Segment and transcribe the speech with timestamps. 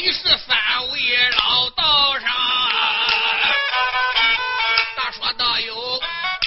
[0.00, 0.56] 本是三
[0.92, 2.30] 位老道上，
[4.96, 6.00] 大说道有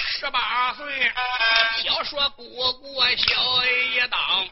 [0.06, 1.12] 十八岁，
[1.82, 2.42] 小说不
[2.72, 4.48] 过小一档，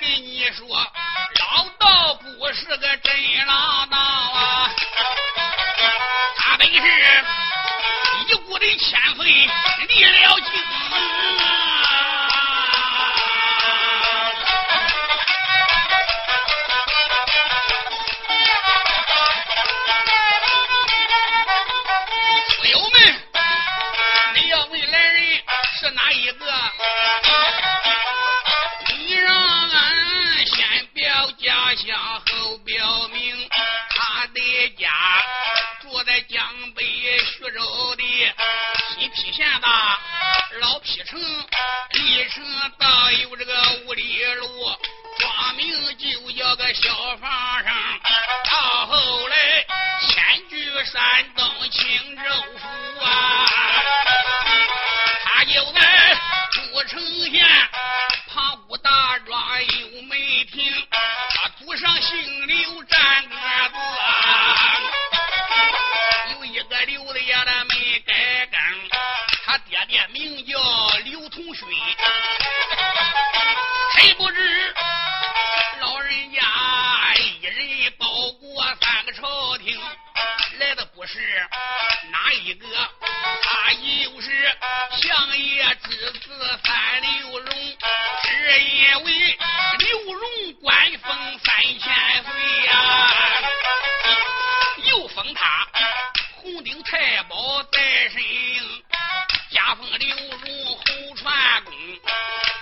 [0.00, 4.70] 跟你说老道不是个真郎当啊，
[6.36, 7.24] 他本是
[8.28, 11.07] 一股的千岁立了精。
[82.58, 82.66] 哥，
[83.42, 84.58] 他就是
[85.00, 87.54] 相爷之子范刘荣，
[88.24, 89.38] 是因为
[89.78, 92.74] 刘荣官封三千岁呀，
[94.90, 95.66] 又封他
[96.36, 98.20] 红顶太保戴身，
[99.50, 100.82] 加封刘荣侯
[101.16, 101.72] 传公，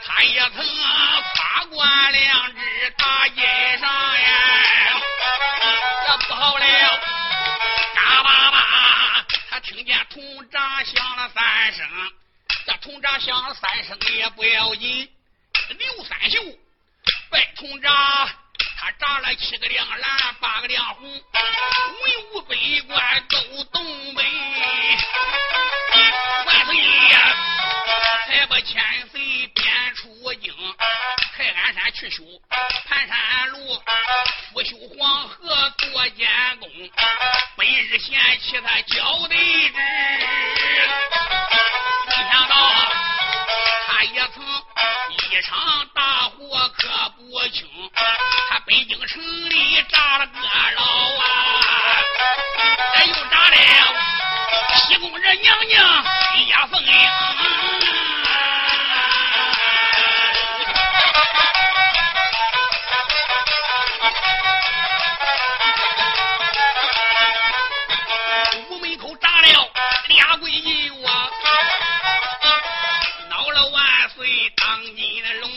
[0.07, 0.65] 他也曾
[1.37, 4.31] 夸官两职大街上呀，
[6.07, 6.67] 这不好了。
[12.87, 15.11] 铜铡响三声也不要紧
[15.71, 16.41] 刘三秀
[17.29, 17.91] 拜铜铡
[18.79, 20.01] 他炸了七个亮蓝
[20.41, 21.21] 八个亮红文
[22.33, 22.55] 武百
[22.87, 24.23] 官都动备
[26.47, 26.77] 万岁
[27.11, 27.37] 呀
[28.29, 28.81] 才把千
[29.11, 29.67] 岁贬
[29.97, 30.55] 出京
[31.37, 32.23] 太安山去修
[32.87, 33.83] 盘山路
[34.53, 36.29] 不修黄河做监
[36.61, 36.71] 工
[37.59, 39.73] 每日嫌弃他浇的汁
[42.17, 42.55] 没想到
[43.89, 44.43] 他也曾
[45.11, 47.67] 一场大火可不轻，
[48.49, 51.23] 他北京城里炸了个牢啊，
[52.95, 53.57] 再又炸了
[54.89, 56.83] 西宫人娘娘金家凤，
[68.71, 69.71] 屋门口炸了
[70.09, 71.06] 俩闺女。
[73.71, 75.51] 万岁当你的龙。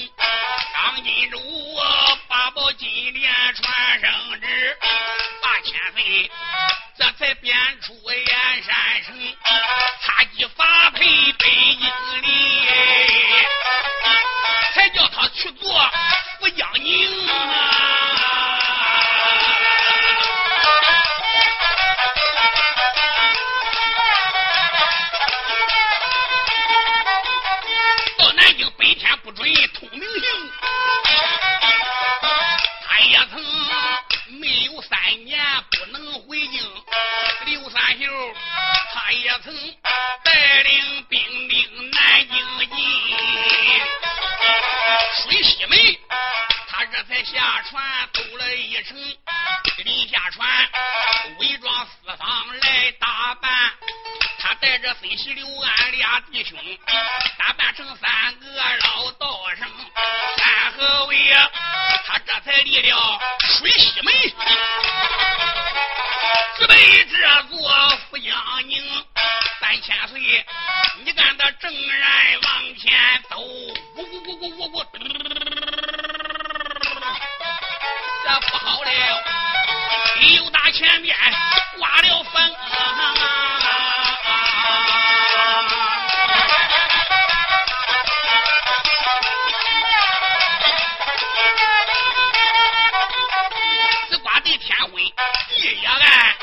[96.02, 96.36] 案，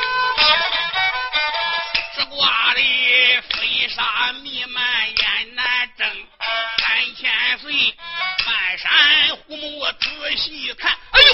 [2.16, 2.80] 这挂的
[3.50, 6.06] 飞沙弥漫眼难睁，
[6.78, 7.96] 三千岁
[8.46, 11.28] 漫山虎墓仔细看，哎呦，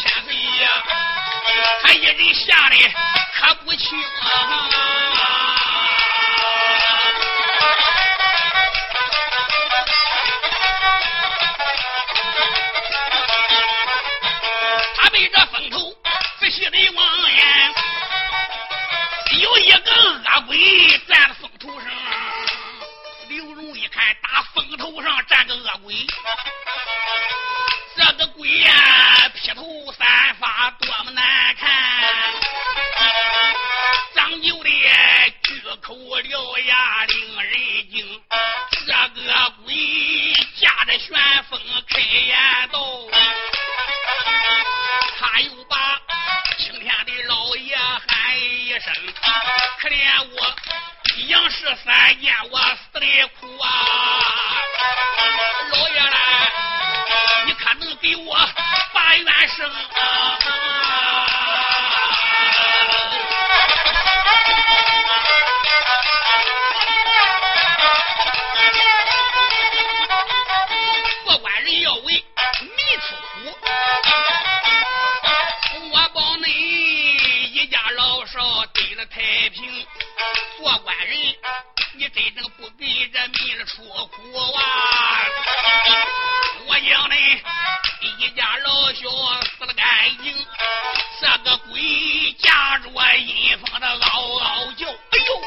[0.00, 0.68] 千岁呀，
[1.82, 2.76] 他一人吓得
[3.34, 5.03] 可不轻啊！
[82.34, 84.60] 你真正不给这民出苦啊！
[86.66, 87.14] 我养恁
[88.18, 89.08] 一家老小
[89.56, 89.86] 死了干
[90.22, 90.34] 净，
[91.20, 92.88] 这个鬼夹着
[93.18, 95.42] 阴风的嗷嗷叫，哎呦，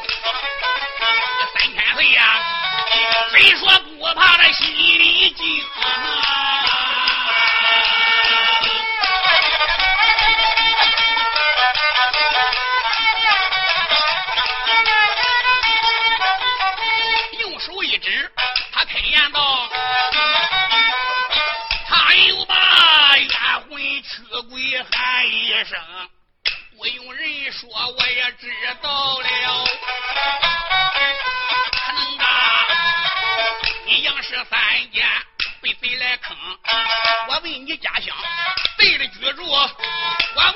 [1.57, 2.41] 三千岁呀，
[3.33, 6.86] 非说不怕这心里惊啊！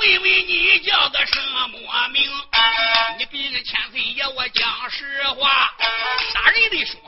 [0.02, 1.68] 问问你叫个什么
[2.10, 2.28] 名？
[3.20, 5.72] 你给个千岁爷我讲实话，
[6.34, 7.00] 啥人的说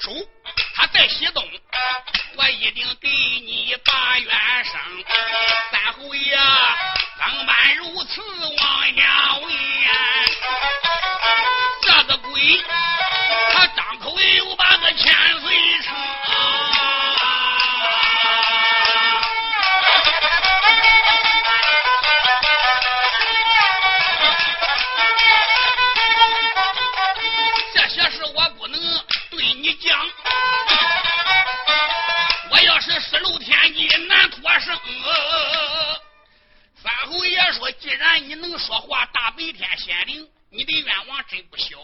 [38.13, 41.75] 然你能说话，大白天显灵，你的愿望真不小。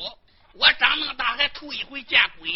[0.54, 2.52] 我长那么大还头一回见鬼，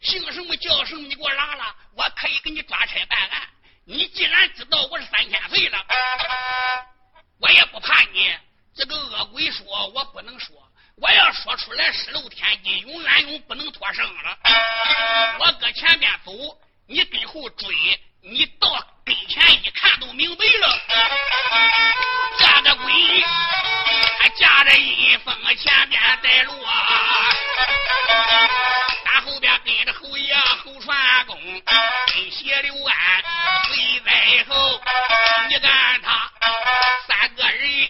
[0.00, 3.48] 姓什么叫什么，你给我拉拉，我可以给你抓差办案。
[3.84, 5.78] 你既然知道我是三千岁了，
[7.38, 8.36] 我也不怕你。
[8.74, 10.56] 这个恶鬼说我不能说。”
[11.00, 14.36] 我要说出来失漏天机，永远永不能脱生了。
[15.38, 16.32] 我搁前边走，
[16.88, 17.68] 你跟后追，
[18.22, 18.68] 你到
[19.04, 20.80] 跟前一看都明白了。
[22.38, 22.92] 这个鬼，
[24.18, 26.72] 还驾着阴风前边带路啊，
[29.04, 30.34] 他后边跟着侯爷
[30.64, 31.40] 侯传公，
[32.12, 33.22] 跟谢刘安
[33.68, 34.80] 随在后。
[35.48, 36.30] 你看他
[37.06, 37.88] 三个人一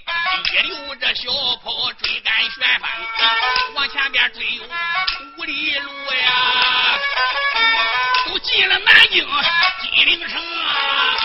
[0.63, 1.31] 溜着小
[1.65, 2.89] 跑追赶旋风。
[3.75, 4.63] 往前边追有
[5.39, 6.99] 五里路呀，
[8.29, 9.27] 都进了南京
[9.81, 11.17] 金陵城啊！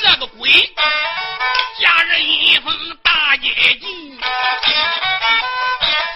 [0.00, 0.50] 这个鬼
[1.78, 4.18] 驾着一封大街进，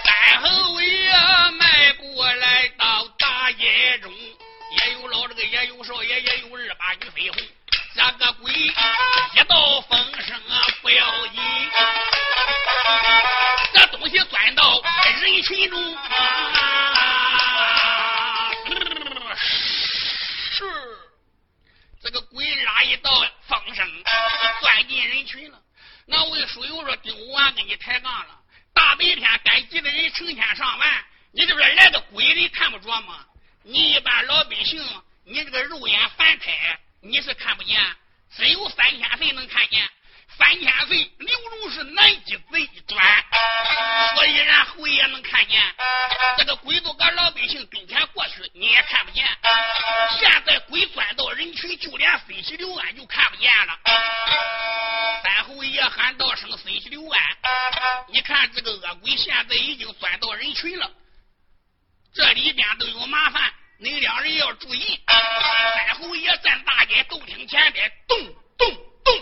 [0.04, 1.12] 三侯爷
[1.58, 4.10] 迈过来到大街中。
[4.10, 7.38] 也有老这个，也有少爷，也有二八女飞鸿。
[7.96, 8.68] 这个鬼一
[9.48, 11.40] 道风声啊，不要紧，
[13.72, 14.82] 这东西钻到
[15.22, 16.12] 人群中啊，
[20.52, 20.64] 是
[22.02, 23.10] 这个鬼拉一道
[23.48, 23.90] 风声
[24.60, 25.58] 钻进人群了。
[26.04, 28.38] 那位书友说：“丁武完跟你抬杠了，
[28.74, 33.24] 大白天赶集的人成千上万，你这边来个鬼，你看不着吗？”
[33.64, 34.86] 你一般老百姓，
[35.24, 37.80] 你这个肉眼凡胎，你是看不见，
[38.36, 39.88] 只有三千岁能看见。
[40.38, 43.24] 三千岁刘荣是南极贼转，
[44.14, 45.62] 所以然后也能看见
[46.36, 49.24] 这个鬼都搁老百姓跟前过去，你也看不见。
[50.18, 53.78] 现在鬼钻到人群，就连飞起刘安就看不见了。
[55.22, 57.22] 三侯爷喊道声飞起刘安，
[58.08, 60.90] 你看这个恶鬼现在已经钻到人群了，
[62.12, 64.98] 这里边都有麻烦，你两人要注意。
[65.06, 68.18] 三侯爷站大街都厅前边，咚
[68.56, 69.14] 咚咚。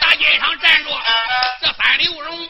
[0.00, 0.90] 大街上站着
[1.60, 2.48] 这三六荣，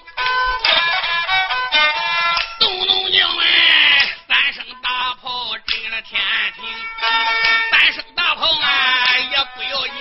[2.60, 6.22] 咚咚叫哎，三声大炮震了天
[6.54, 6.64] 庭，
[7.72, 9.94] 三声大炮啊也不要紧，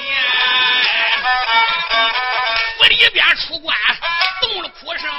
[3.07, 3.73] 一边出关
[4.41, 5.09] 动了哭声。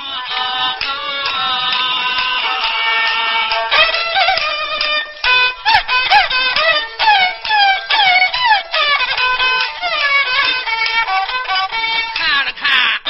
[12.14, 13.00] 看了看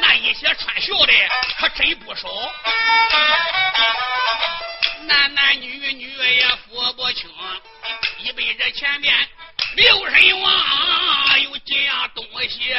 [0.00, 1.12] 那一些穿孝的，
[1.58, 2.28] 可真不少，
[5.02, 7.28] 男男女女也分不清。
[8.18, 9.12] 一辈子前面
[9.74, 12.72] 六神王有几样东西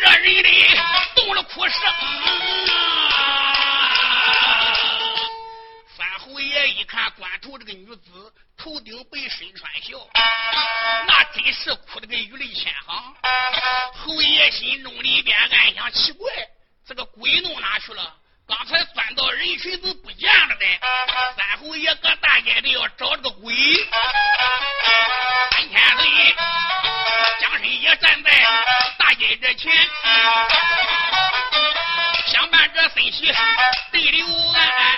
[0.00, 0.50] 这人的
[1.14, 1.80] 动了哭声。
[5.96, 9.98] 三侯爷一看关头这个女子头顶白，身穿孝，
[11.06, 13.14] 那真是哭的跟雨泪千行。
[13.94, 16.30] 侯爷心中里边暗想：奇怪，
[16.86, 18.14] 这个鬼弄哪去了？
[18.46, 20.66] 刚才钻到人群都不见了的。
[21.36, 23.54] 三侯爷搁大街里要找这个鬼。
[29.46, 29.72] 之前，
[32.26, 33.32] 相伴着身体
[33.92, 34.95] 对刘安。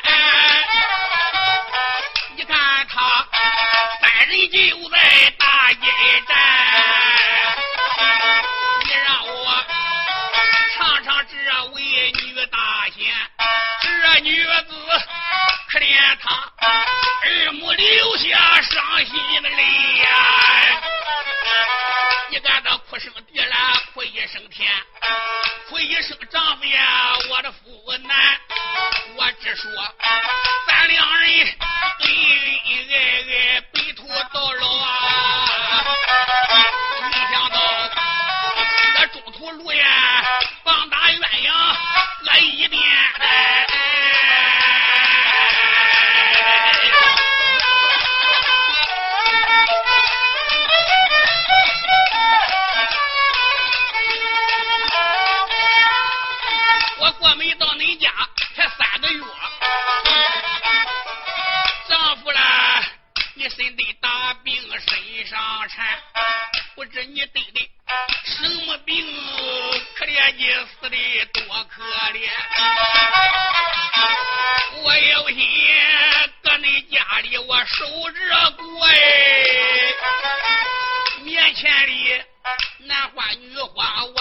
[57.09, 58.11] 我过门到恁家
[58.55, 59.25] 才三个月，
[61.89, 62.85] 丈夫啦，
[63.33, 65.99] 你身得大病身上缠，
[66.75, 67.71] 不知你得的
[68.27, 69.07] 什么病？
[69.97, 72.29] 可怜你死的多可怜！
[74.83, 75.39] 我有心
[76.43, 78.93] 搁恁家里我守着过哎，
[81.23, 82.23] 面前里
[82.81, 84.18] 男花女花我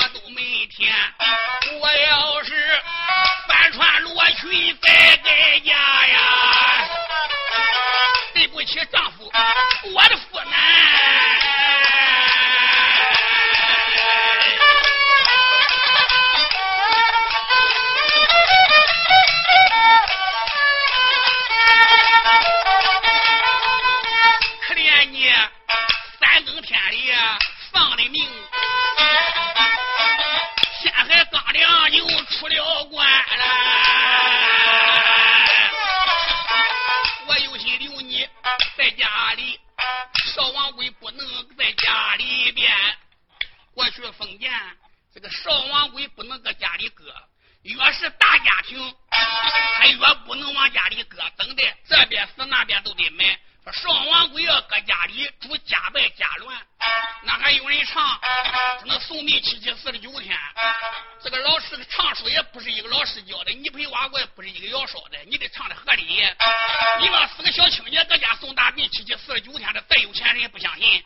[69.39, 71.03] 九天的，再有钱人也不相信。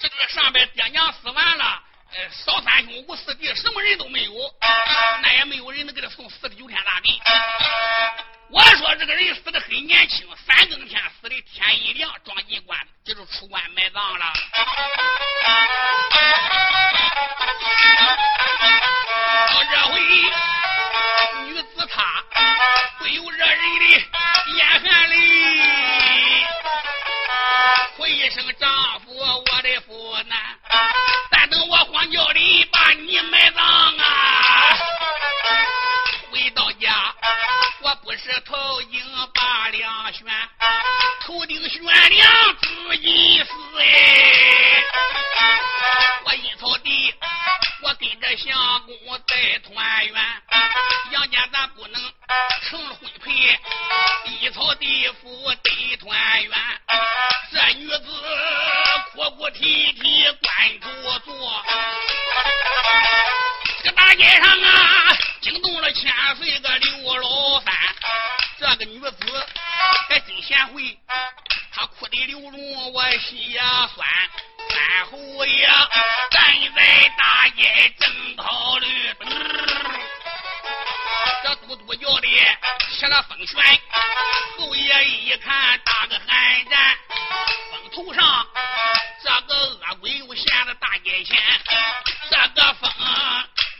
[0.00, 1.82] 这个上边爹娘死完了。
[2.16, 4.32] 呃少三兄无四弟，什么人都没有，
[5.20, 7.12] 那也没有人能给他送四十九天大病。
[8.50, 14.32] 我说这个人死的很年轻，三更天死的，天一亮装进棺，就出棺埋葬了。
[19.48, 20.00] 到这回，
[21.46, 22.22] 女子她
[23.00, 23.86] 不由这人的
[24.56, 25.14] 眼含泪，
[28.04, 30.38] 回一声丈夫，我的夫难。
[31.30, 34.76] 但等我荒郊里把你埋葬啊！
[36.30, 37.14] 回到家，
[37.80, 39.00] 我不是头顶
[39.32, 40.26] 把两悬，
[41.22, 44.84] 头顶悬梁自己死哎！
[46.26, 47.14] 我一草地，
[47.80, 48.94] 我跟着相公
[49.26, 50.14] 在团圆，
[51.10, 52.12] 杨家咱不能
[52.68, 53.30] 成了灰配，
[54.30, 56.52] 一草地夫得团圆，
[57.52, 58.04] 这女子。
[59.14, 60.88] 哭哭啼啼关主
[61.24, 61.64] 坐，
[63.84, 67.72] 这大街上啊，惊动了千岁个刘老三。
[68.58, 69.46] 这个女子
[70.08, 70.98] 还真贤惠，
[71.72, 74.04] 她哭的流脓，我心也酸。
[74.68, 75.68] 三侯爷
[76.30, 76.42] 站
[76.74, 79.14] 在大街正考虑，
[81.42, 82.28] 这嘟嘟叫的
[82.90, 83.56] 起了风旋。
[84.56, 86.96] 侯爷一看，打个寒战，
[87.70, 88.46] 风头上。
[89.22, 91.38] 这个恶鬼又现在大街前，
[92.30, 92.90] 这个风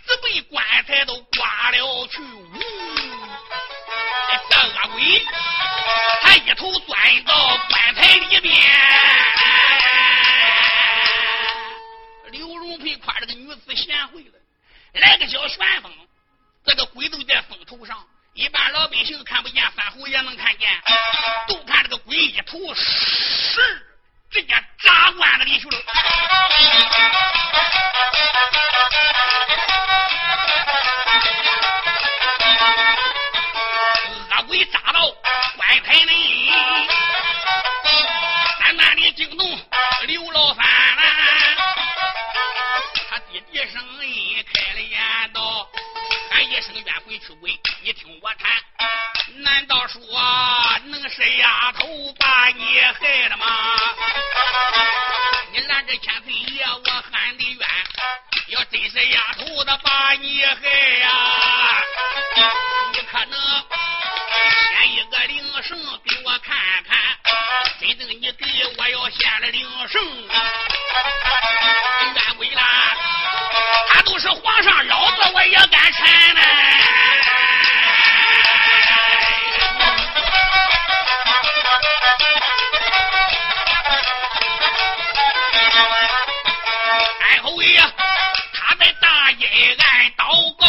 [0.06, 2.20] 只被棺材都刮了去。
[2.22, 2.58] 呜！
[4.50, 5.26] 这恶鬼
[6.22, 8.52] 他一头钻到棺材里边。
[12.32, 14.38] 刘荣培夸这个女子贤惠了，
[14.94, 15.92] 来个小旋风，
[16.64, 20.68] 这个鬼都在风头上，一般老百姓看不见，三侯爷能看见，
[21.48, 23.90] 都看这个鬼一头是。
[24.30, 25.78] 直接扎棺子里去了，
[34.36, 35.08] 恶鬼扎到
[35.56, 36.50] 棺材里，
[38.58, 39.46] 单单的惊动
[40.08, 41.02] 刘老三了
[43.08, 45.23] 他弟弟声音开了眼
[46.64, 48.50] 道：“喊一声冤鬼驱鬼，你听我谈。
[49.42, 50.00] 难道说
[50.84, 51.86] 能是丫头
[52.18, 53.46] 把你害了吗？”
[55.52, 57.60] 你拦着千岁爷，我喊的冤。
[58.48, 61.08] 要真是丫头的把你害呀，
[62.92, 63.40] 你可能
[64.70, 66.98] 献一个铃绳给我看看。
[67.80, 68.32] 真正你给
[68.78, 70.28] 我要献了铃绳，
[72.14, 72.62] 冤鬼啦，
[74.24, 76.40] 是皇上饶子，我也敢拆呢。
[87.20, 87.78] 哎吼爷，
[88.54, 89.46] 他在大阴
[89.78, 90.64] 暗祷告。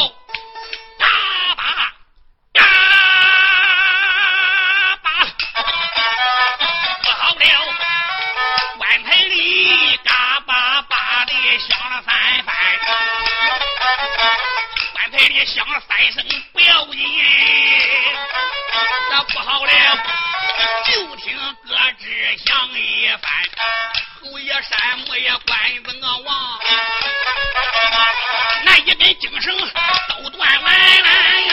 [15.28, 17.02] 爹里响了三声不要紧，
[19.10, 19.72] 那不好了，
[20.86, 23.24] 就听咯吱响一番，
[24.22, 26.60] 侯爷山木爷关文王，
[28.66, 29.52] 那一根精绳
[30.10, 31.45] 都断完了。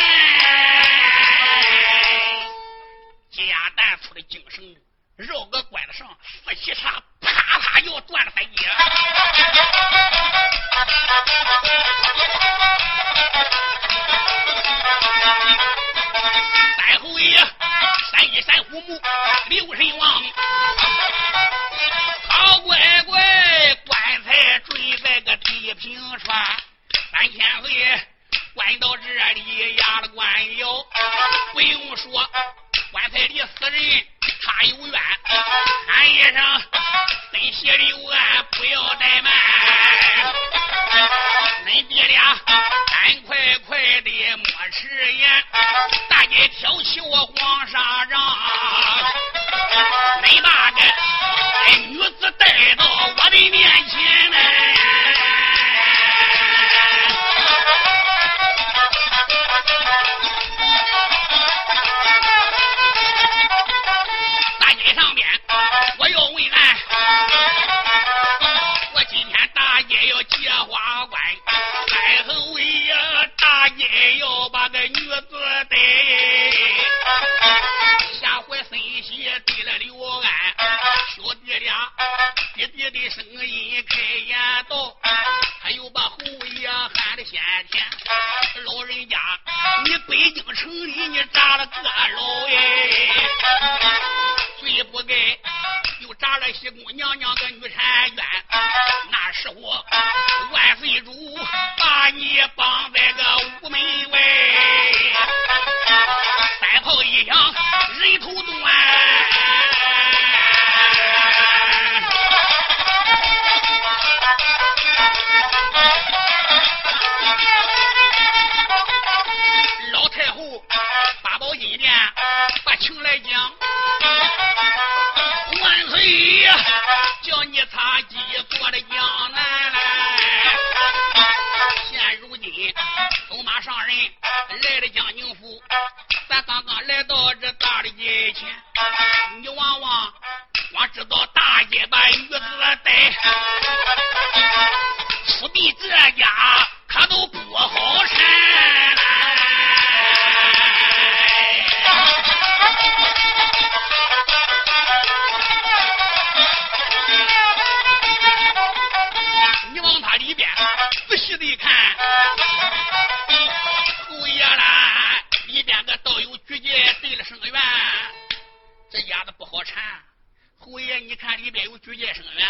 [171.82, 172.48] 举荐生源，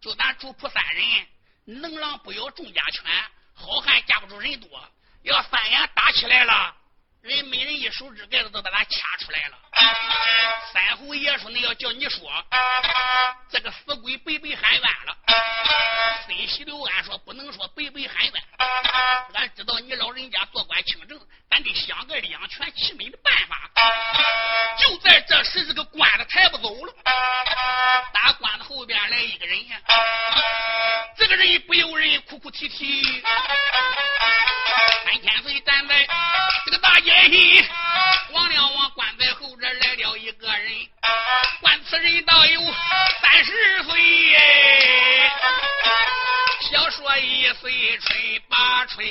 [0.00, 1.26] 就咱主仆三人，
[1.80, 3.04] 能狼不咬众家犬，
[3.54, 4.68] 好汉架不住人多。
[5.22, 6.76] 要三眼打起来了，
[7.26, 9.58] 人每人一手指盖子都把咱掐出来了。
[10.72, 12.30] 三侯爷说：“那要叫你说，
[13.50, 15.16] 这个死鬼白白喊冤了。”
[16.24, 18.32] 孙喜刘安说：“不能说白白喊冤，
[19.34, 23.70] 俺知道你老人家做官清正，咱得想个两全其美的办法。”
[24.78, 26.94] 就在这时，这个官子抬不走了。
[28.12, 29.76] 打官子后边来一个人呀，
[31.16, 33.02] 这个人不由人哭哭啼啼。
[35.04, 36.06] 三千岁站在
[36.64, 37.68] 这个大街上，
[38.32, 40.72] 望了望棺材后边来了一个人，
[41.60, 42.60] 管此人倒有
[43.22, 44.40] 三十岁，
[46.70, 49.06] 小说一岁春八春，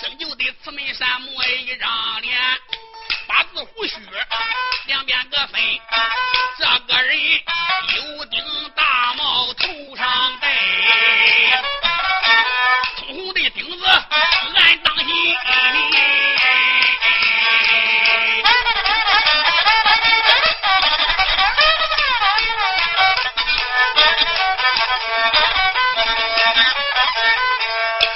[0.00, 2.38] 生就的慈眉善目一张脸。
[3.26, 3.94] 八字胡须，
[4.86, 5.60] 两边各分。
[6.58, 8.42] 这个人有顶
[8.74, 10.48] 大帽，头上戴，
[13.02, 15.36] 通红的钉子，俺当心。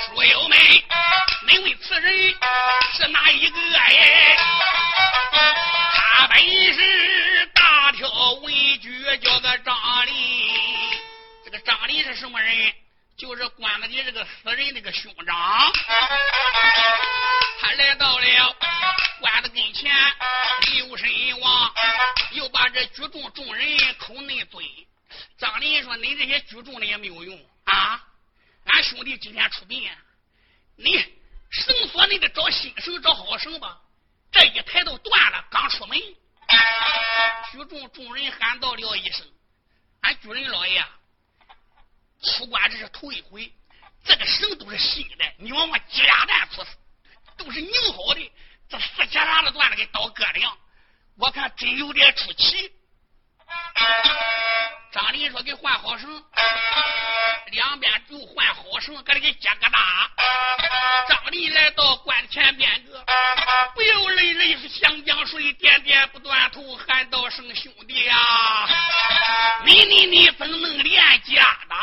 [0.06, 0.56] 书友们，
[1.48, 2.34] 你问此人
[2.92, 4.36] 是哪一个哎？
[5.94, 6.38] 他本
[6.72, 10.54] 是大挑文举，叫个张林。
[11.44, 12.72] 这个张林是什么人？
[13.16, 15.72] 就是关子的这个死人那个兄长。
[17.60, 18.56] 他来到了
[19.20, 19.90] 关子跟前，
[20.72, 21.74] 留神望，
[22.32, 24.64] 又把这举重众人口内尊。
[25.38, 28.02] 张林说：“你这些举重的也没有用啊！
[28.66, 29.90] 俺兄弟今天出殡，
[30.76, 30.98] 你
[31.50, 33.78] 绳索你得找新绳，找好绳吧。”
[34.30, 39.26] 这一抬都断了，刚出门，举重众人喊道了一声
[40.02, 40.84] ：“俺举人老爷，
[42.22, 43.52] 出关这是头一回，
[44.04, 46.64] 这个绳都是新的，你往我鸡鸭蛋出，
[47.36, 48.32] 都是拧好的，
[48.68, 50.58] 这四节啥的断了，给倒搁两，
[51.16, 52.72] 我看真有点出奇。”
[54.92, 56.08] 张林说：“给换好绳，
[57.52, 60.10] 两边就换好绳，搁里给接个大。”
[61.08, 63.04] 张林来到关前边个，
[63.74, 68.16] 不由泪泪是湘江水，点点不断头，喊道声兄弟呀，
[69.64, 71.74] 你你你怎能连家的？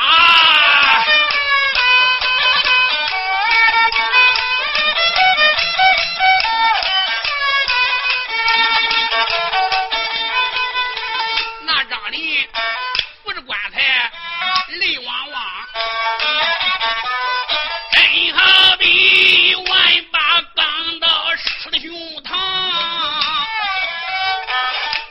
[18.78, 21.90] 比万把钢刀刺的胸
[22.24, 22.30] 膛。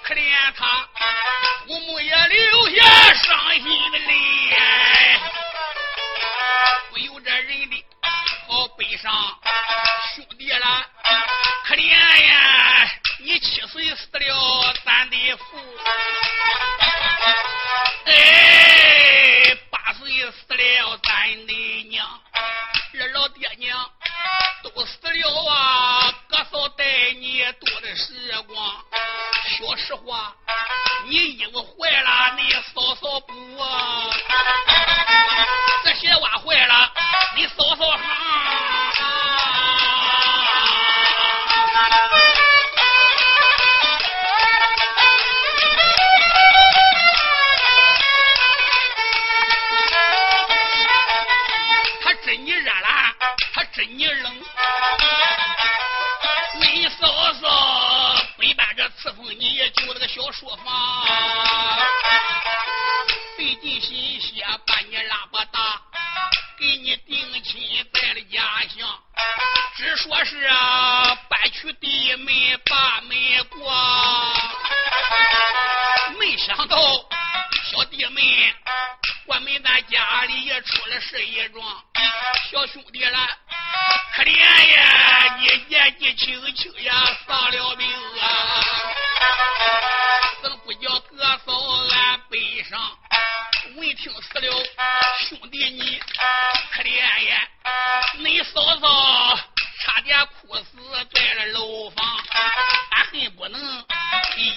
[0.05, 0.21] 可怜
[0.57, 0.89] 他
[1.67, 4.11] 父母也流下伤心的泪，
[6.91, 7.85] 不由这人的
[8.49, 9.13] 好悲伤。
[10.15, 10.87] 兄弟啦，
[11.67, 15.45] 可怜呀，你七岁死了咱的父，
[18.07, 18.62] 哎。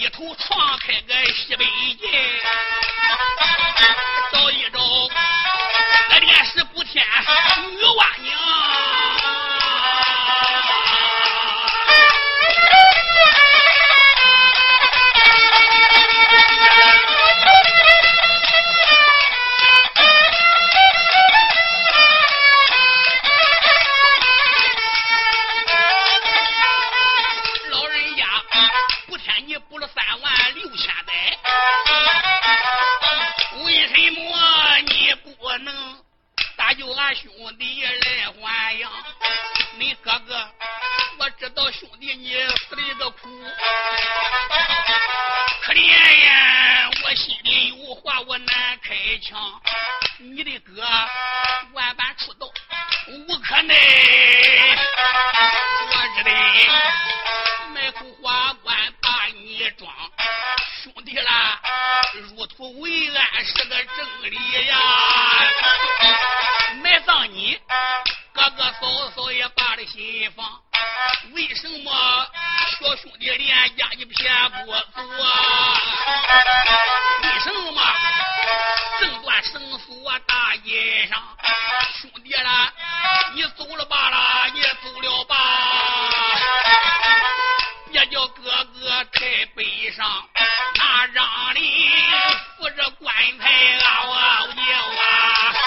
[0.06, 1.65] 一头撞开俺西北
[1.96, 2.06] 界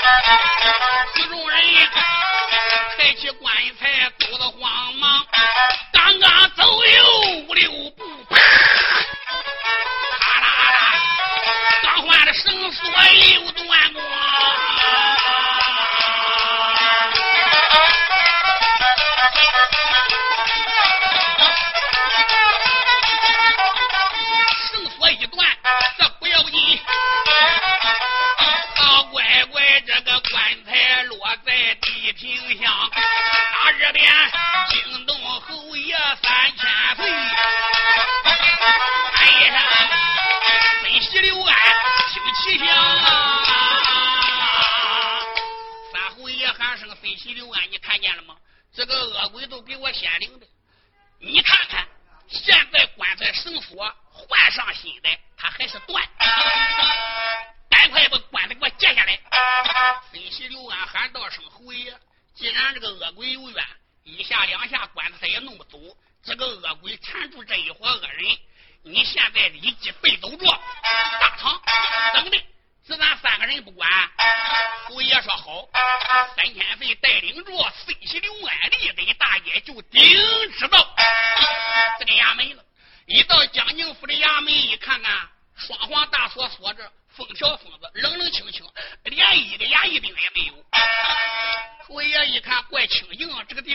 [0.09, 0.39] 哈，
[1.29, 1.77] 众人一，
[2.97, 4.98] 抬起棺材，肚得慌。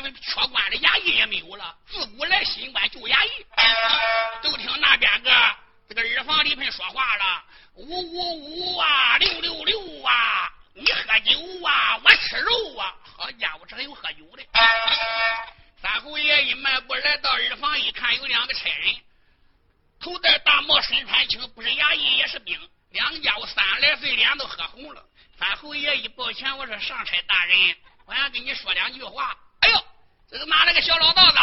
[0.03, 3.45] 们缺官的衙役也没有了，自古来新官救衙役。
[4.41, 5.31] 都听那边个
[5.87, 7.43] 这个耳房里边说话了，
[7.75, 14.43] 五五五啊，六六六啊，你喝酒啊，我吃肉啊，好家伙，这还有喝酒的。
[15.81, 18.95] 三侯爷一迈步来到耳房，一看有两个差人，
[20.01, 22.59] 头戴大帽，身穿青，不是衙役也是兵，
[22.91, 25.03] 两家伙三来岁，脸都喝红了。
[25.39, 27.75] 三侯爷一抱拳，我说上差大人。
[28.05, 29.33] 我想跟你说两句话，
[30.33, 31.37] 这个妈了个小老道子。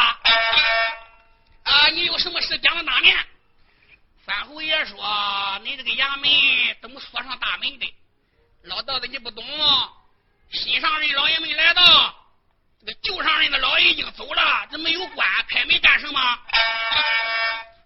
[1.63, 3.17] 啊，你有什么事讲到哪面？
[4.27, 6.29] 三侯爷说，你这个衙门
[6.83, 7.95] 怎么锁上大门的？
[8.65, 9.45] 老道子你不懂。
[10.51, 12.13] 新上任老爷没来到，
[12.81, 16.21] 这个旧上任的老爷已经走了，这没有关，开门干什么？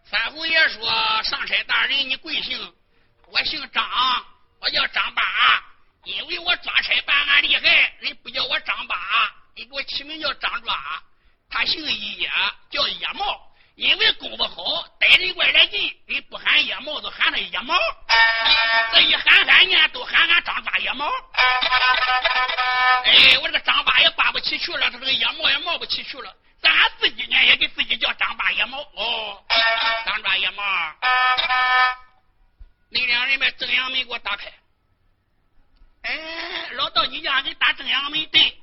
[0.06, 2.74] 三侯爷说，上差大人你贵姓？
[3.26, 3.84] 我姓张，
[4.58, 5.22] 我叫张八，
[6.04, 8.96] 因为我抓差办案厉害，人不叫我张八。
[9.56, 10.76] 你给我起名叫张抓。
[11.50, 12.30] 他姓叶，
[12.70, 17.76] 叫叶茂。”因为功夫好，逮人怪来劲，人不喊野猫，都喊他野猫。
[18.92, 21.10] 这一喊喊呢，都喊俺张八野猫。
[23.04, 26.32] 哎，我这个张八也挂不起去了，他这个野猫也冒不起去了。
[26.62, 28.80] 咱自己呢，也给自己叫张八野猫。
[28.94, 29.44] 哦，
[30.06, 30.62] 张八野猫，
[32.90, 34.52] 你两人把正阳门给我打开。
[36.04, 38.26] 哎，老道，你家给打正阳门？
[38.26, 38.58] 对。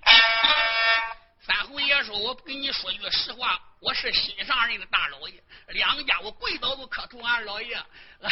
[1.43, 8.31] 三侯爷说：“我不跟你说句实话，我是新上任的大老爷，两个家我跪倒都磕头，俺老爷，俺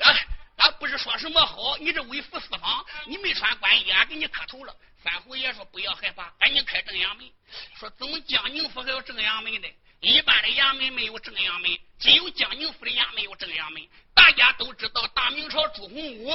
[0.00, 0.16] 俺
[0.56, 7.30] 俺不是说什么好，你这微服私访，你没穿官衣，俺给你磕头了。”三侯爷说：“不要害怕，赶紧开正阳门。
[7.78, 9.72] 说怎么江宁府还有正阳门的？
[10.00, 13.82] 一般的衙门没有正阳门，只有江宁府的衙门有正阳门。
[14.14, 16.32] 大家都知道，大明朝朱洪武，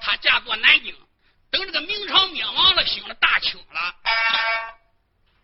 [0.00, 0.96] 他嫁作南京，
[1.50, 3.94] 等这个明朝灭亡了，兴了大清了。”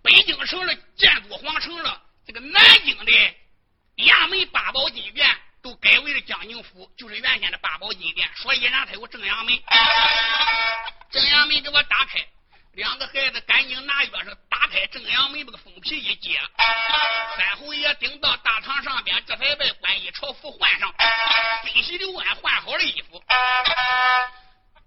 [0.02, 3.12] 北京城了，建都皇城了，这个南京的
[3.96, 5.28] 衙门八宝金殿
[5.62, 9.62] 都改为了江宁府，就是原先的八宝金殿，所以让他有正阳门。
[11.10, 12.26] 正阳门给我打开，
[12.74, 16.38] 两个孩子赶紧拿钥匙打开正阳门，把个封皮一揭，
[17.36, 20.94] 三侯爷顶到大堂上边，这才把官衣朝服换上，
[21.64, 23.22] 飞喜流安换好了衣服。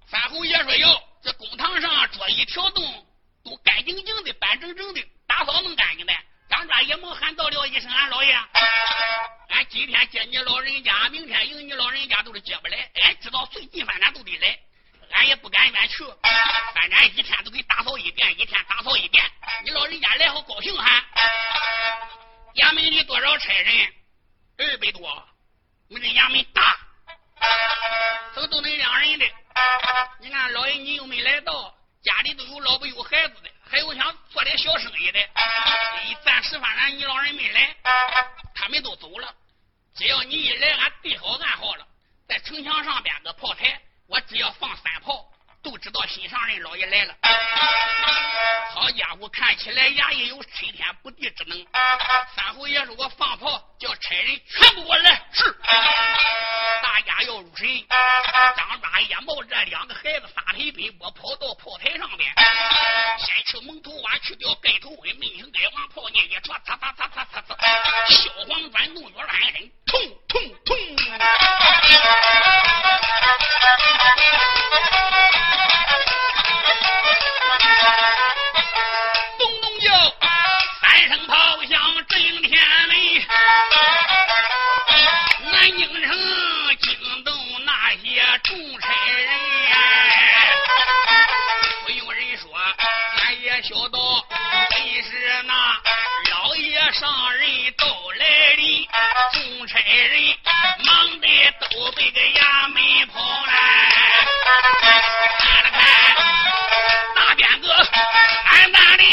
[0.08, 3.08] 三侯爷说：“哟，这公堂上桌椅条动。”
[3.44, 6.14] 都干净净的，板正正的，打扫弄干净的。
[6.48, 8.32] 张抓也没喊到了一声：“俺老爷，
[9.50, 12.92] 俺今天接你老人家，明天迎你老人家都是接不来。
[13.02, 14.60] 俺知道最近反正都得来，
[15.14, 16.04] 俺也不敢远去。
[16.74, 19.24] 反正一天都给打扫一遍，一天打扫一遍。
[19.64, 21.04] 你老人家来好高兴哈！
[22.56, 23.94] 衙门里多少差人？
[24.58, 25.28] 二百多。
[25.90, 26.78] 我这衙门大，
[28.34, 29.26] 怎么都能两人的？
[30.20, 31.76] 你看老爷，你又没来到。
[32.02, 35.20] 家里都有老婆有孩子的，还有想做点小生意的。
[36.26, 37.76] 暂时反正你老人没来，
[38.56, 39.32] 他们都走了。
[39.94, 41.86] 只要你一来，俺对好暗好了，
[42.28, 43.80] 在城墙上边个炮台，
[44.12, 45.26] 我只要放三炮。
[45.64, 47.14] 都知道心上人老爷来了，
[48.74, 51.68] 好家伙，看起来衙役有吹天不地之能。
[52.36, 55.56] 三侯爷说：“我放炮，叫差人全部过来。”是，
[56.92, 57.66] 大家要入神。
[58.58, 62.30] 张抓野猫这两个孩子撒腿飞波跑到炮台上面，
[63.18, 67.56] 先去蒙头挖去掉盖头盔，门行盖王炮念一戳，擦擦擦擦擦擦，
[68.10, 70.76] 消黄转动月暗人，痛痛痛。
[79.40, 79.94] 咚咚叫，
[80.82, 83.26] 三声炮响震天雷，
[85.62, 86.10] 南京城
[86.80, 87.32] 惊动
[87.64, 89.30] 那些众差人。
[91.86, 92.50] 不用人说，
[93.24, 94.00] 俺也晓得，
[94.72, 95.54] 真是那
[96.32, 97.48] 老爷上任
[97.78, 97.86] 到
[98.18, 98.88] 来临，
[99.34, 100.36] 众差人
[100.84, 101.28] 忙的
[101.70, 103.54] 都被个衙门跑来。
[105.38, 105.80] 看了看。
[107.16, 107.72] 大边个
[108.46, 109.04] 俺那里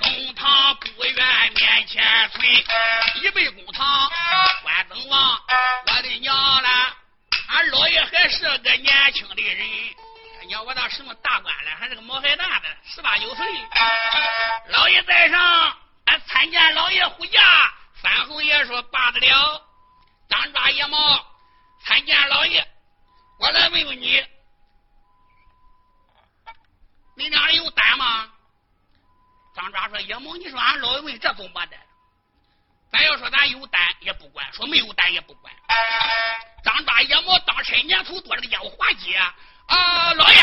[0.00, 1.14] 公堂不远
[1.54, 2.42] 面前存，
[3.22, 3.48] 一辈，
[5.86, 6.68] 我的娘了！
[7.48, 9.68] 俺老爷还是个年轻的人，
[10.42, 13.46] 你要我到什么大官了，还是个毛孩蛋子，十八九岁。
[14.68, 15.76] 老爷在上，
[16.06, 17.40] 俺参见老爷护驾。
[18.02, 19.62] 三侯爷说罢得了，
[20.28, 21.24] 张抓野猫
[21.86, 22.66] 参见老爷，
[23.38, 24.24] 我来问问你。
[27.16, 28.30] 你俩有胆吗？
[29.54, 31.76] 张抓说：“叶某，你说俺老爷问这怎么办的？
[32.90, 35.52] 咱要说咱有胆也不管，说没有胆也不管。”
[36.64, 39.34] 张抓叶某当差年头多，这个家伙滑稽啊！
[40.14, 40.42] 老爷，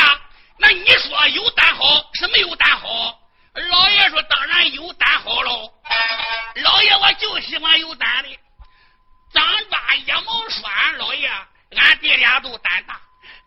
[0.58, 3.18] 那你说有胆好是没有胆好？
[3.54, 5.72] 老爷说：“当然有胆好喽。”
[6.62, 8.38] 老爷，我就喜欢有胆的。
[9.32, 11.28] 张抓叶某说：“俺老爷，
[11.76, 13.00] 俺弟俩都胆大。”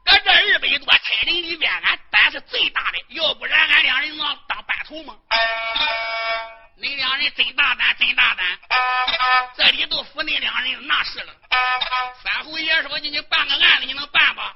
[0.06, 5.16] 搁这二百多差人里边，俺胆是最大的，要不然俺两人能当班头吗？
[6.78, 8.46] 恁两人真大胆，真大胆！
[9.58, 11.34] 这里都服恁两人，那是了。
[12.22, 14.54] 三侯爷说：“你，你办个案子，你能办吧？”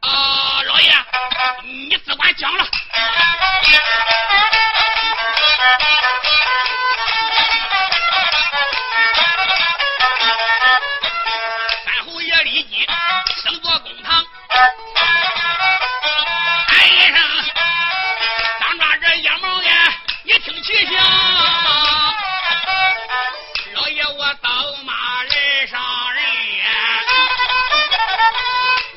[0.00, 0.90] 啊，老爷，
[1.64, 2.66] 你只管讲了。
[11.84, 12.86] 三侯爷立即
[13.42, 14.24] 升坐公堂。
[20.68, 21.02] 记下
[23.72, 25.80] 老爷我当马人上
[26.12, 26.22] 人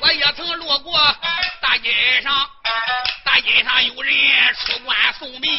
[0.01, 0.99] 我也曾路过
[1.61, 2.45] 大街上
[3.23, 4.13] 大街上有人
[4.65, 5.49] 出关送命。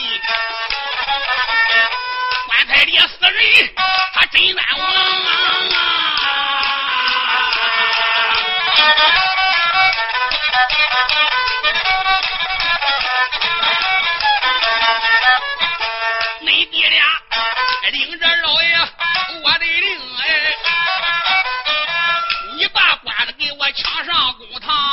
[2.47, 3.71] 棺材里死人
[4.13, 5.43] 他真冤枉啊
[16.45, 17.01] 恁爹俩
[17.93, 18.77] 领着老爷
[19.45, 20.55] 我的令哎
[22.57, 24.92] 你把瓜子给我抢上公堂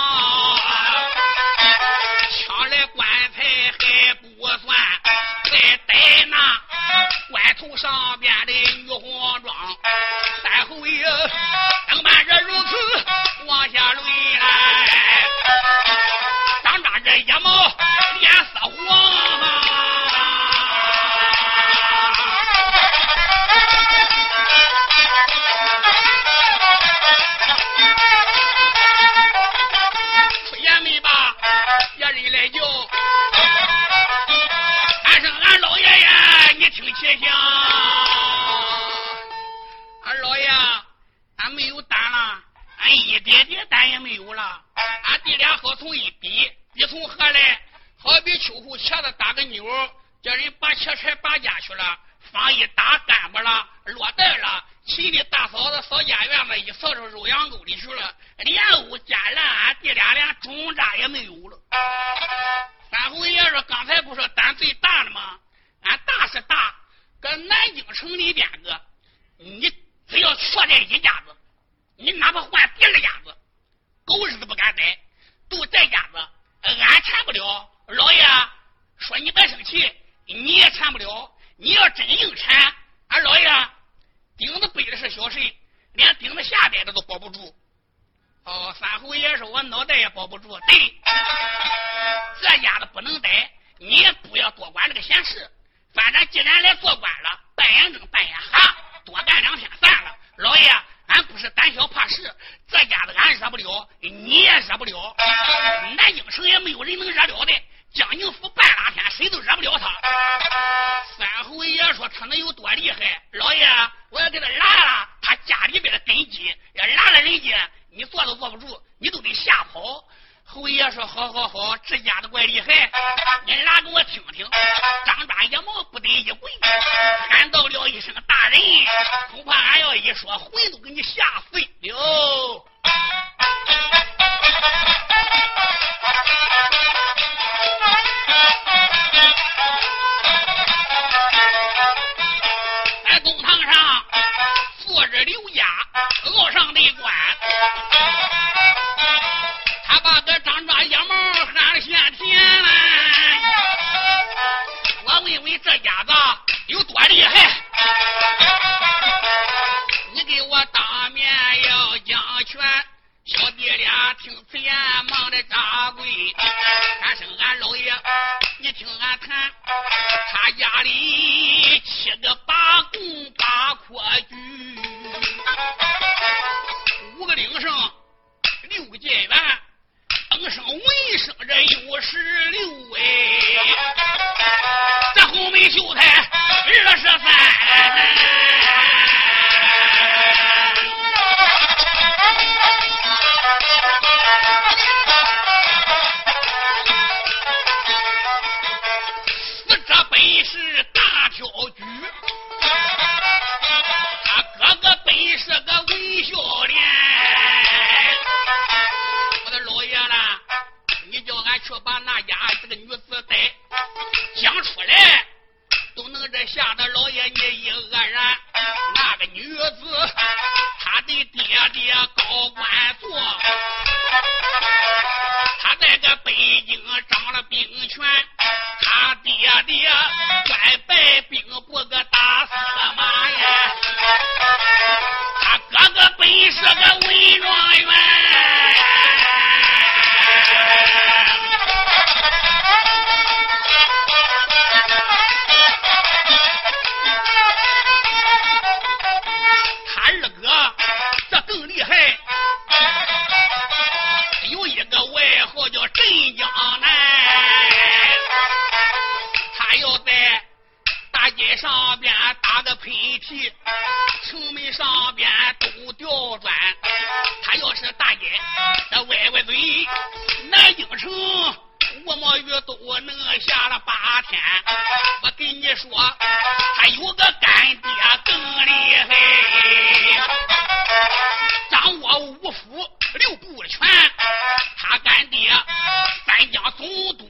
[96.32, 100.16] 既然来做官了，扮演正，扮演哈，多干两天算了。
[100.38, 100.70] 老爷，
[101.07, 102.34] 俺不是胆小怕事，
[102.68, 105.16] 这家子俺惹不了，你也惹不了。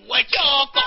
[0.07, 0.39] 我叫
[0.73, 0.81] 高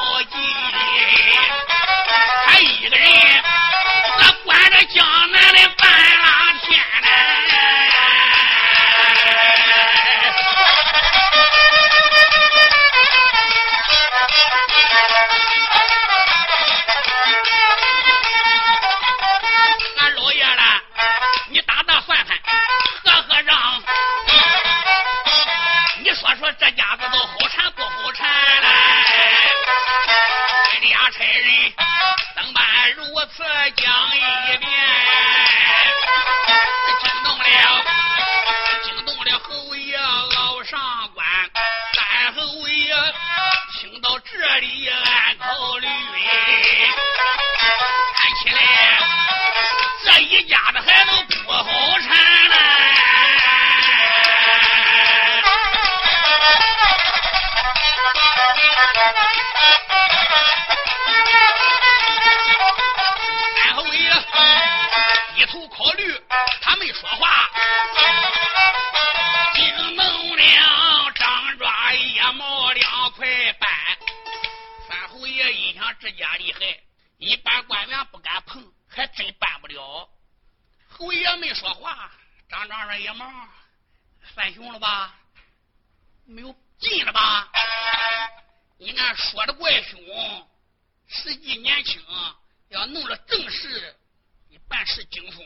[94.84, 95.44] 是惊风。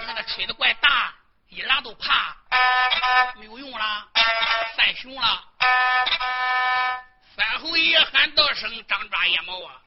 [0.00, 1.14] 你看他吹的怪大，
[1.48, 2.36] 一拉都怕，
[3.36, 4.08] 没有用了，
[4.76, 5.44] 犯凶了。
[7.36, 9.80] 三侯爷喊道声：“张抓野猫啊！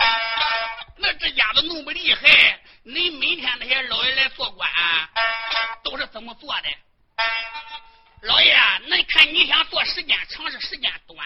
[0.98, 4.70] 那这家子弄不厉害，你每天那些老爷来做官，
[5.84, 6.70] 都是怎么做的？
[8.24, 8.54] 老爷，
[8.88, 11.26] 那看你想做时间长是时间短？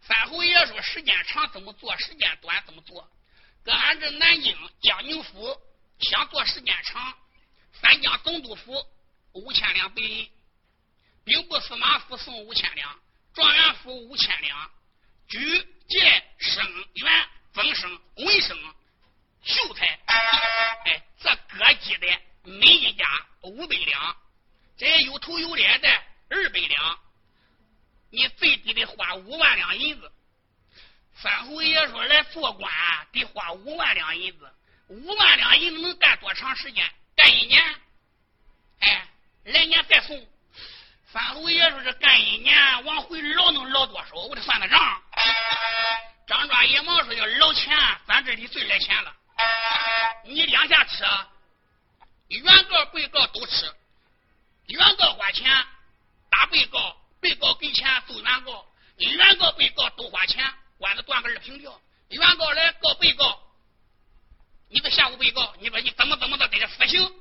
[0.00, 3.08] 三侯爷说时间长怎么做，时间短怎么做？
[3.64, 5.56] 搁俺这南京江宁府
[6.02, 7.16] 想做时间长，
[7.72, 8.86] 三江总督府
[9.32, 10.30] 五千两白银，
[11.24, 13.00] 兵部司马府送五千两，
[13.32, 14.70] 状元府五千两。”
[15.28, 15.38] 举
[15.88, 16.62] 荐生
[16.94, 18.74] 员增生文生
[19.42, 22.06] 秀才，哎，这各级的
[22.42, 23.06] 每一家
[23.40, 24.16] 五百两，
[24.76, 25.88] 这有头有脸的
[26.28, 26.98] 二百两，
[28.10, 30.12] 你最低得花五万两银子。
[31.14, 32.70] 三侯爷说来做官
[33.12, 34.54] 得花五万两银子，
[34.92, 36.84] 五万两银子能干多长时间？
[37.16, 37.62] 干一年？
[38.80, 39.08] 哎，
[39.44, 40.28] 来年再送。
[41.10, 44.14] 三侯爷说：“这干一年，往回捞能捞多少？
[44.14, 45.02] 我得算个账。”
[46.26, 47.76] 张抓野猫说：“要捞钱，
[48.06, 49.14] 咱这里最来钱了。
[50.24, 51.04] 你两下吃，
[52.28, 53.74] 原告、被告都吃。
[54.66, 55.50] 原告花钱
[56.30, 58.66] 打被告，被告给钱揍原告。
[58.96, 60.44] 原告、被告都花钱，
[60.78, 61.80] 官司断个二平调。
[62.08, 63.41] 原告来告被告，
[64.72, 67.12] 你得吓唬被告，你说你怎么怎么的给他死刑。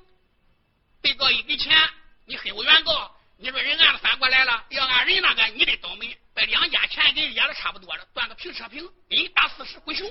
[1.02, 1.78] 被告一给钱，
[2.26, 6.16] 你黑我原告。”你说人案子翻过来了，要按人那个，你得倒霉。
[6.36, 10.08] 把两家钱给压的差不多了，断个平车平，一打四十归熊。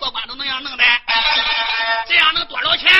[0.00, 0.84] 做官都那样弄的，
[2.08, 2.90] 这样能多少钱？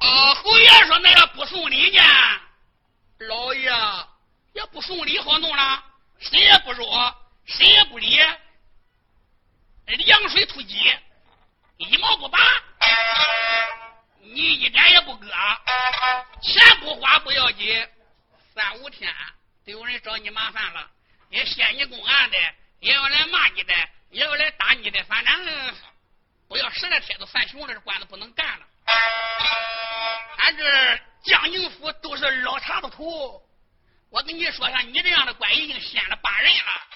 [0.00, 2.02] 哦，侯爷说那要不送礼呢？
[3.20, 3.72] 老爷
[4.52, 5.82] 也不送礼好弄了，
[6.18, 8.20] 谁也不说，谁也不理，
[9.86, 10.94] 凉水突击，
[11.86, 12.38] 一毛不拔。
[14.20, 15.26] 你一点也不割，
[16.42, 17.88] 钱不花不要紧，
[18.54, 19.12] 三五天
[19.64, 20.88] 得有人找你麻烦了，
[21.30, 22.36] 也歇你公案的，
[22.80, 23.74] 也要来骂你的，
[24.10, 25.74] 也要来打你的，反正
[26.48, 28.66] 不要十来天都犯熊了，这官司不能干了。
[30.36, 33.42] 俺这江宁府都是老茶子头，
[34.10, 36.86] 我跟你说像，你这样的官已经掀了八人了。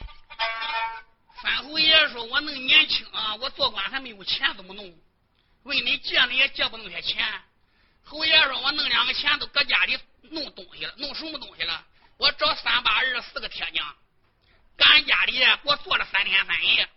[1.44, 4.82] 范侯爷说：“我能年轻啊，我做官还没有钱，怎么弄？”
[5.64, 7.22] 问你借你也借不那些钱，
[8.02, 11.84] 侯爷说：“我弄两个钱都搁家里弄东西了，弄什么东西了？
[12.16, 13.94] 我找三八二四个铁匠，
[14.78, 16.88] 搁俺家里给我做了三天三夜。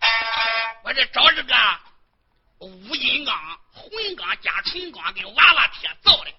[0.84, 1.80] 我这找这个
[2.60, 6.32] 五金钢、混钢加纯钢跟娃娃铁造的，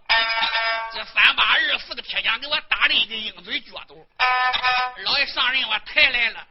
[0.94, 4.08] 这三八二四个铁匠给我打了一个鹰嘴脚斗。
[5.04, 6.46] 老爷上任我抬来了，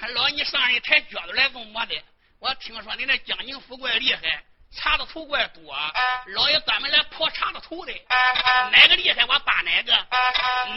[0.00, 2.02] 还老你上一抬脚斗来做么的？
[2.38, 4.42] 我听说你那江宁府怪厉害。”
[4.72, 5.76] 茶的头怪多，
[6.26, 7.92] 老爷专门来破茶的头的，
[8.70, 9.92] 哪个厉害我扒哪个，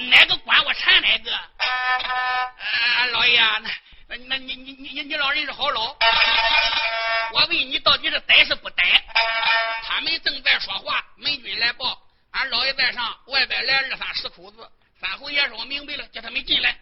[0.09, 1.31] 哪个管我缠哪个。
[1.31, 3.39] 啊，老爷，
[4.07, 5.95] 那那你你你你老人是好老，
[7.33, 8.83] 我问你到底是逮是不逮？
[9.83, 12.01] 他们正在说话，门军来报，
[12.31, 14.67] 俺老爷在上，外边来二三十口子。
[14.99, 16.75] 三侯爷说：“我明白了，叫他们进来。”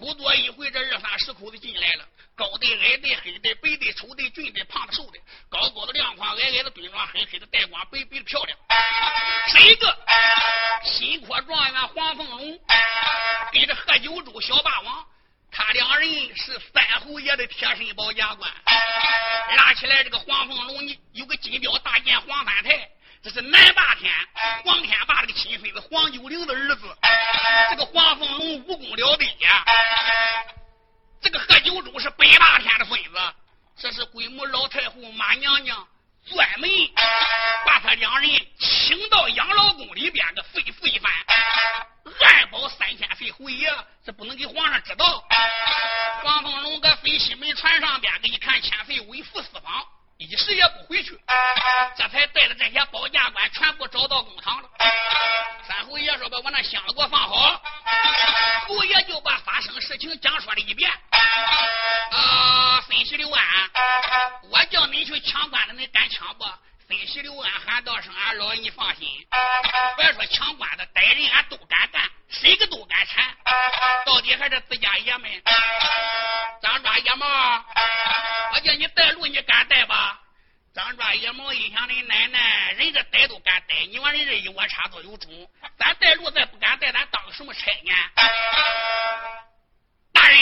[0.00, 5.18] 不多一会，这二三十口子进来了，高的、矮的、黑的、白的、丑的、俊的、胖的、瘦的，
[5.50, 8.58] 高高的、亮框、矮矮的、蹲装、黑黑的、带光、白白的、漂亮。
[9.48, 9.98] 是一个
[10.84, 12.58] 新科状元黄凤龙，
[13.52, 15.06] 跟着喝九州小霸王，
[15.52, 18.50] 他两人是三侯爷的贴身保家官。
[19.54, 22.88] 拉起来这个黄凤龙，你有个金标大剑黄三台。
[23.22, 24.10] 这是南霸天
[24.64, 26.96] 黄天霸这个亲孙子黄九龄的儿子，
[27.70, 29.64] 这个黄凤龙武功了得呀。
[31.20, 33.10] 这个贺九州是北霸天的孙子，
[33.76, 35.86] 这是鬼母老太后马娘娘
[36.30, 36.70] 专门
[37.66, 41.12] 把他两人请到养老宫里边的吩咐一番，
[42.24, 43.70] 暗保三千岁侯爷，
[44.02, 45.22] 这不能给皇上知道。
[46.22, 49.86] 黄凤龙搁飞西门船上边，给一看千岁微服四方。
[50.20, 51.18] 一时也不回去，
[51.96, 54.68] 这才带着这些保驾官全部找到公堂了。
[55.66, 57.58] 三侯爷说：“把我那箱子给我放好。”
[58.68, 60.90] 侯爷就把发生事情讲说了一遍。
[62.10, 63.70] 啊，分析刘安，
[64.50, 66.44] 我叫你去抢官的，你敢抢不？
[66.90, 69.06] 分析刘安喊道声：“俺老爷，你放心，
[69.96, 73.24] 别说抢官的，逮人俺都敢干，谁个都敢缠。
[74.04, 75.30] 到底还是自家爷们。”
[76.60, 77.64] 张抓野猫，
[78.52, 80.18] 我叫你带路，你敢带吧？
[80.74, 85.30] 张抓野猫一想，你奶奶，人这逮都敢逮，你往人这一窝插都有种。
[85.78, 87.94] 咱带路再不敢带，咱当什么差呢？
[90.12, 90.38] 大人，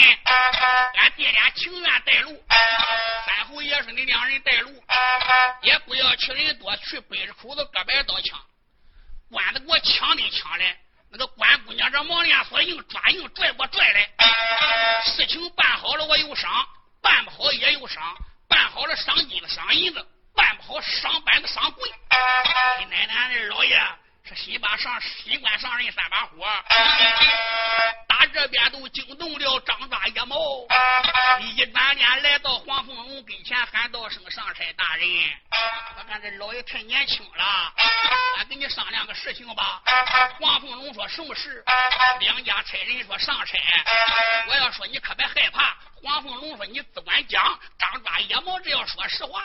[0.95, 2.43] 俺爹俩情愿带路。
[3.49, 4.83] 三侯爷说：“你两人带路，
[5.63, 8.39] 也不要去人多，去背着口子各摆刀枪，
[9.31, 10.77] 官子给我抢的抢来。”
[11.11, 14.07] 那个关姑娘这忙连锁硬抓硬拽我拽来，
[15.03, 16.63] 事情办好了我有赏，
[17.01, 18.15] 办不好也有赏，
[18.47, 21.91] 办好了赏金子赏银子，办不好赏板子赏棍。
[22.77, 23.81] 你奶奶的老爷。
[24.25, 26.45] 是新把上新官上任三把火，
[28.19, 30.35] 打这边都惊动了张抓野猫，
[31.39, 35.07] 一转脸来到黄凤龙跟前，喊道声：“上差大人，
[35.97, 37.73] 我看这老爷太年轻了，
[38.37, 39.81] 俺跟你商量个事情吧。”
[40.41, 41.63] 黄凤龙说：“什么事？”
[42.19, 43.57] 两家差人说：“上差，
[44.47, 49.41] 我要说你可别害怕。”黄凤龙说：“你只管讲。”张抓野猫这要说实话。